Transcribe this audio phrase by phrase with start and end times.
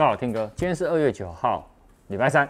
[0.00, 0.50] 大家好，听歌。
[0.56, 1.68] 今天是二月九号，
[2.08, 2.48] 礼拜三。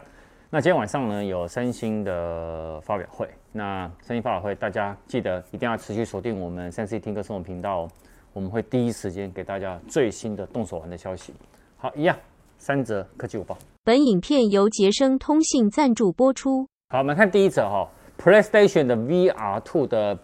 [0.50, 3.28] 那今天晚上呢，有三星的发表会。
[3.50, 7.88] 那三星发表会，大家记得一定要持续锁定我们三 C 听歌生活频道哦。
[8.32, 11.34] 我们会第一时间给大家最新的动手玩的消息。
[11.76, 12.16] 好，一样
[12.58, 13.58] 三折科技午报。
[13.82, 16.68] 本影片由杰生通信赞助播出。
[16.90, 20.16] 好，我们看第一则哈，PlayStation 的 VR Two 的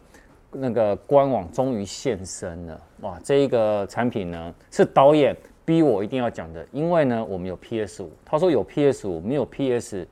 [0.52, 2.80] 那个官网终于现身了。
[3.00, 5.36] 哇，这一个产品呢，是导演。
[5.66, 10.06] 逼我一定要讲的，因为呢，我们有 PS 五，他说有 PS 五，没有 PS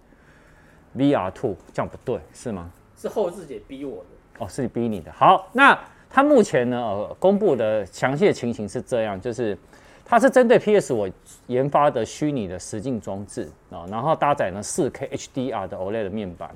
[0.97, 2.71] VR Two，这样不对，是吗？
[2.97, 5.13] 是后置姐逼我的，哦，是你逼你的。
[5.13, 5.79] 好，那
[6.11, 9.57] 他目前呢，呃，公布的详细的情形是这样，就是
[10.05, 11.09] 它是针对 PS 五
[11.47, 16.51] 研发的虚拟的实境装置啊，然后搭载呢 4K HDR 的 OLED 的面板，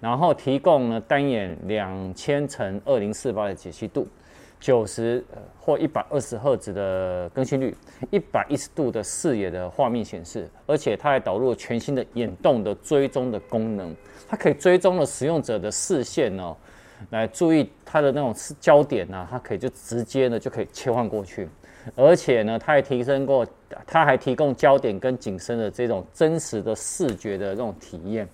[0.00, 4.06] 然后提供呢单眼两千乘二零四八的解析度。
[4.60, 5.24] 九十
[5.58, 7.74] 或一百二十赫兹的更新率，
[8.10, 13.96] 一百一十度的视野的画面显示，而且它还导入全新的眼动的追踪的功能，
[14.28, 16.54] 它可以追踪了使用者的视线哦，
[17.08, 21.48] 来注意它的那种焦点呐、啊，它可以就直接呢就可以切换过去，
[21.96, 23.46] 而且呢，它还提升过，
[23.86, 28.28] 它还提供焦点跟景深的这种真实的视觉的这种体验。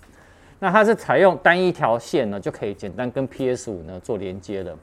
[0.59, 4.77] 那它是采用单一条线呢，就可以简单跟 PS 五呢做连接的。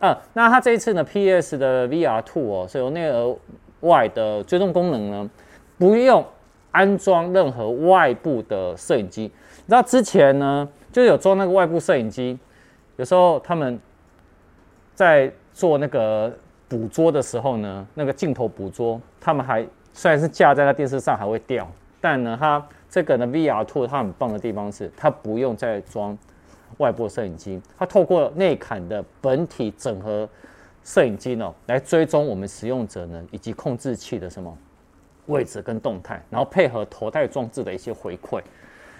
[0.00, 3.36] 啊，那它这一次呢，PS 的 VR Two 哦，是有内额
[3.80, 5.30] 外的追踪功能呢，
[5.78, 6.24] 不用
[6.72, 9.22] 安装任何外部的摄影机。
[9.22, 12.38] 你知道之前呢，就有装那个外部摄影机，
[12.96, 13.78] 有时候他们
[14.94, 16.32] 在做那个
[16.68, 21.66] 捕捉的时候呢，那个镜头捕捉，他们还虽然是架在那电视上还会掉，
[22.00, 26.16] 但呢，它这个呢 VR Two 它很棒的地方是，它不用再装。
[26.78, 30.28] 外部摄影机，它透过内嵌的本体整合
[30.82, 34.56] 摄影机呢，来追踪我们使用者呢以及控制器的什么
[35.26, 38.42] 位置跟动态，然后配合头戴装置的一些回馈，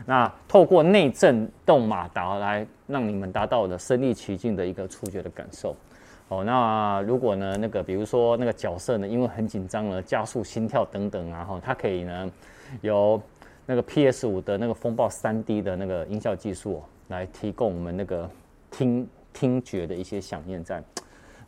[0.06, 5.76] 那透过内震动马达来让你们达到的身临其境的一个触觉的感受。
[6.28, 12.32] 哦，那如果呢那个比如说那个角色呢因为很紧张了，加速心跳等等啊，哈，它可以呢
[12.80, 13.20] 有
[13.66, 16.82] 那个 PS 五的那个风暴三 D 的那个音效技术。
[17.08, 18.28] 来提供我们那个
[18.70, 20.82] 听听觉的一些响应在，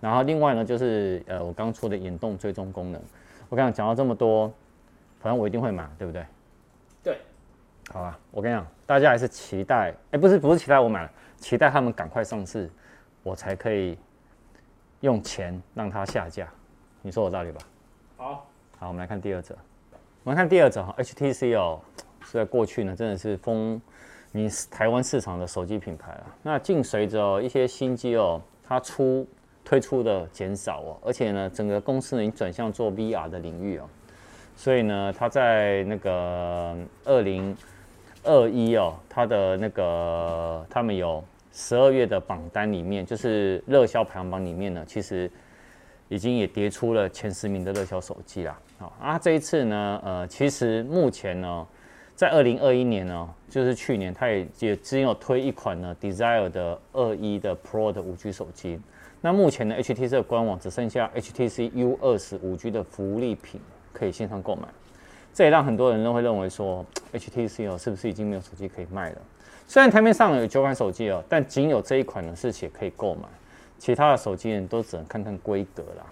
[0.02, 3.00] 然后另外呢就是呃我刚刚说的眼动追踪功能，
[3.48, 4.52] 我刚刚讲到这么多，
[5.18, 6.26] 反正我一定会买，对不对？
[7.02, 7.18] 对，
[7.90, 12.70] 好吧，我跟你讲，大家还是期待，哎，不是不是期待我买了，期待他们赶快上市，
[13.22, 13.96] 我才可以
[15.00, 16.46] 用钱让它下架，
[17.00, 17.60] 你说有道理吧？
[18.18, 18.46] 好，
[18.78, 19.56] 好，我们来看第二者，
[20.22, 23.80] 我们看第二者哈，HTC 哦，是在过去呢真的是风。
[24.32, 29.26] 你台湾市场的手机品牌啊，那紧随着一些新机哦，它出
[29.64, 33.88] 推出的减少哦，而且呢，整个公司呢已经转向做 VR 的领域哦，
[34.54, 36.76] 所以呢，它在那个
[37.06, 37.56] 二零
[38.24, 45.30] 二一哦，它的那个他们有十二月的榜单里面，就是热销排行榜里面呢，其实
[46.08, 48.60] 已经也跌出了前十名的热销手机啦。
[48.76, 51.66] 好啊，这一次呢，呃，其实目前呢。
[52.16, 58.80] 在二零二一年呢，就是去年，它也也只有推一款呢，Desire 的二一的 Pro 的五 G 手机。
[59.20, 63.60] 那目前呢，HTC 的官网只剩下 HTC U 二十五 G 的福利品
[63.92, 64.62] 可以线上购买。
[65.34, 66.82] 这也让很多人都会认为说
[67.12, 69.18] ，HTC 哦，是不是已经没有手机可以卖了？
[69.68, 73.28] 虽然台面上有九款手机哦，但仅有这一款呢是且可以购买，
[73.78, 76.06] 其他的手机呢都只能看看规格啦。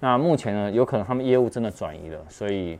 [0.00, 2.78] 那目前呢，有可能他们业务真的转移了，所以。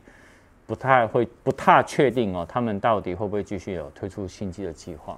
[0.65, 5.17] 不太会，不太确定哦，他们到底会不会继续有推出新机的计划？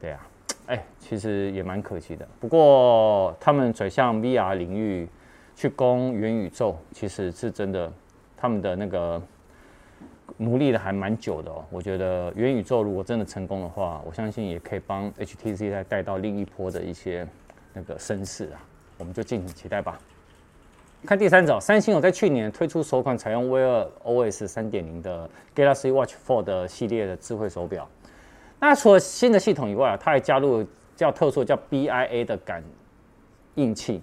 [0.00, 0.28] 对啊，
[0.66, 2.26] 哎，其实也蛮可惜的。
[2.38, 5.08] 不过他们转向 VR 领域
[5.56, 7.92] 去攻元宇宙，其实是真的，
[8.36, 9.20] 他们的那个
[10.36, 11.64] 努力的还蛮久的哦。
[11.70, 17.26] 我觉得元宇宙如果真的成功的话，我相信也可以帮 HTC 再带到另一波的一些
[17.72, 18.60] 那个声势啊。
[18.98, 19.98] 我们就敬请期待吧。
[21.06, 27.88] 看第三者，三星有在去年推出首款采用 Wear OS 三点零的 Galaxy Watch 4的系列的智慧手表。
[28.60, 30.64] 那除了新的系统以外啊，它还加入
[30.94, 32.62] 较特殊叫 BIA 的感
[33.54, 34.02] 应器。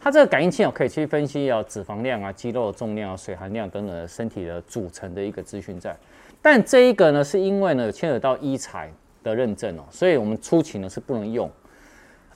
[0.00, 5.94] 它这个感应器哦，可以去分析啊脂肪量啊、肌肉重量啊、水含量等等的身体的组成的一个资讯在。
[6.40, 8.90] 但这一个呢，是因为呢牵扯到医材
[9.22, 11.50] 的认证哦，所以我们初期呢是不能用。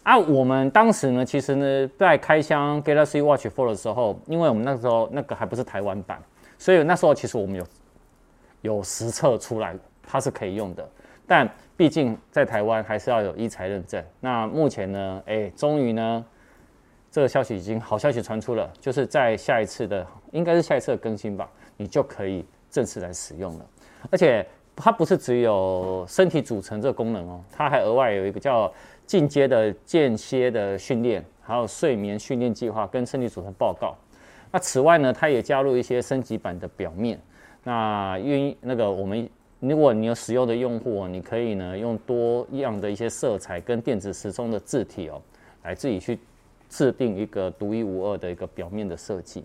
[0.03, 6.21] 啊，我们当时呢，其实呢，在开箱 Galaxy Watch 4的时候，因为我们那时候那个还不是台湾版，
[6.59, 7.65] 所以那时候其实我们有
[8.63, 10.89] 有实测出来它是可以用的，
[11.25, 14.03] 但毕竟在台湾还是要有医材认证。
[14.19, 16.25] 那目前呢，哎，终于呢，
[17.09, 23.67] 这个消息已经好消息传出了，就是在下一次的应该是下一次的更新吧，你就可以正式来使用了。
[24.11, 24.45] 而且
[24.75, 28.73] 它不是只有身体组成这个功能哦，它还额外有一个叫
[29.07, 33.97] 进阶的间歇的训练，还有睡眠训练计划跟身体组成报告。
[34.51, 37.21] 那此外呢，它也加入一些升级版的表面。
[37.65, 39.29] 那因为那个我们。
[39.65, 45.23] 如果你有使用的用户，你可以呢用多样的一些色彩跟电子时钟的字体哦，
[45.63, 46.19] 来自己去
[46.69, 49.45] 制定一个独一无二的一个表面的设计。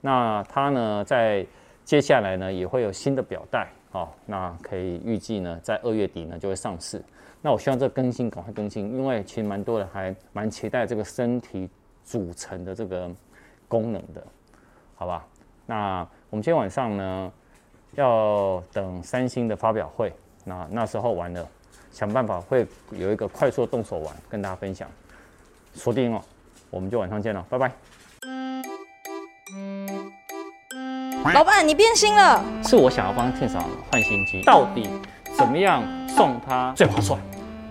[0.00, 1.46] 那它呢在
[1.84, 6.98] 接下来呢也会有新的表带哦，那可以预计呢在二月底呢就会上市。
[7.42, 11.68] 那我希望这更新赶快更新，因为其实蛮多人还蛮期待这个身体
[12.04, 13.10] 组成的这个
[13.66, 14.22] 功能的，
[14.94, 15.26] 好吧？
[15.64, 17.32] 那我们今天晚上呢，
[17.92, 20.12] 要等三星的发表会，
[20.44, 21.48] 那那时候完了，
[21.90, 24.86] 想办法会有一个快速动手玩跟大家分享，
[25.72, 26.20] 锁定哦，
[26.68, 27.72] 我们就晚上见了，拜拜。
[31.32, 32.44] 老板，你变心了？
[32.64, 34.88] 是我想要帮 Tim 嫂换新机，到底
[35.40, 37.18] 怎么样送它最划算？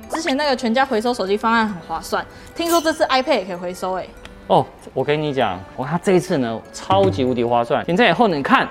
[0.10, 2.26] 之前那个全家回收手机方案很划算，
[2.56, 4.08] 听说这次 iPad 也可以回收哎。
[4.48, 7.86] 哦，我跟你讲，我看他这一次呢，超级无敌划算。
[7.86, 8.68] 点赞以后你看。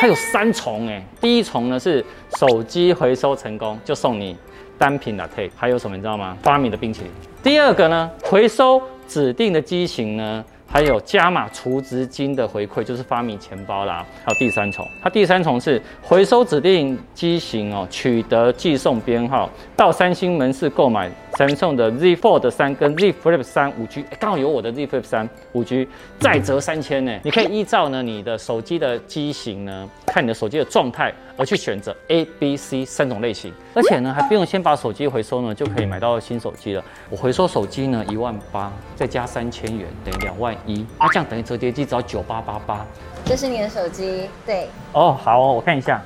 [0.00, 2.06] 它有三重哎，第一重呢是
[2.36, 4.36] 手机回收成功，就送你
[4.78, 6.36] 单品 Latte，还有什么你知道吗？
[6.40, 7.10] 发米的冰淇淋。
[7.42, 10.44] 第二个呢，回收指定的机型呢。
[10.70, 14.04] 还有加码储值金的回馈，就是发米钱包啦。
[14.24, 25.88] 还有第三重，它第三重是回收指定机型哦，取得寄送编号，到三星门市购买 Samsung 的 Z Fold 三跟 Z Flip 三五 G，刚好有我的 Z Flip 三五 G，
[26.18, 27.16] 再折三千呢。
[27.22, 36.82] 你可以依照呢你的手机的机型呢，看你的手机的状态而去选择 A、B、C 三种类型，而且呢还不用先把手机回收呢，就可以买到新手机了。
[37.08, 40.52] 我回收手机呢一万八，再加三千元等于两万。
[40.66, 42.84] 一，那这样等于折叠机只要九八八八。
[43.24, 44.68] 这是你的手机，对。
[44.92, 46.02] 哦，好哦，我看一下。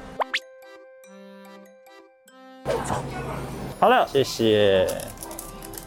[2.85, 2.97] 走，
[3.81, 4.87] 好了，谢谢。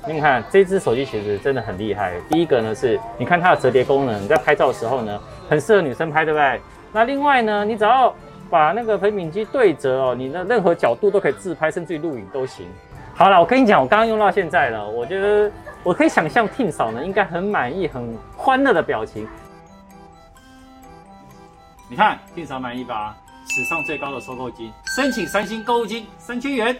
[0.07, 2.13] 你看这只手机其实真的很厉害。
[2.29, 5.19] 第一个呢是，你看它的折叠功能，在拍照的时候呢，
[5.49, 6.61] 很适合女生拍，对不对？
[6.91, 8.13] 那另外呢，你只要
[8.49, 12.65] 把那个投影机对折哦，你的任何角度都可以自拍，甚至于录影都行。
[13.13, 15.51] 好了，我跟你讲，我刚刚用到现在了，我觉得。
[15.83, 19.27] 我可以想象 Tim 嫂呢，应该很满意、很欢乐的表情。
[21.87, 23.15] 你看，Tim 嫂满意吧？
[23.47, 26.75] 史上最高的收购金，申请三星购物金三千元。